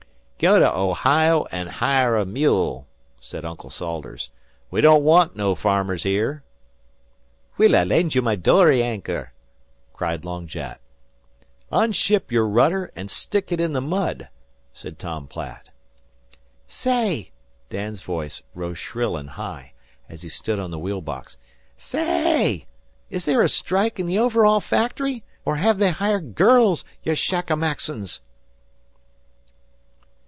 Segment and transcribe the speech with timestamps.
[0.43, 2.87] "Go to Ohio an' hire a mule,"
[3.19, 4.31] said Uncle Salters.
[4.71, 6.41] "We don't want no farmers here."
[7.59, 9.33] "Will I lend YOU my dory anchor?"
[9.93, 10.81] cried Long Jack.
[11.71, 14.29] "Unship your rudder an' stick it in the mud,"
[14.81, 15.69] bawled Tom Platt.
[16.65, 17.29] "Say!"
[17.69, 19.73] Dan's voice rose shrill and high,
[20.09, 21.37] as he stood on the wheel box.
[21.77, 22.65] "Sa ay!
[23.11, 26.83] Is there a strike in the o ver all factory; or hev they hired girls,
[27.03, 28.21] ye Shackamaxons?"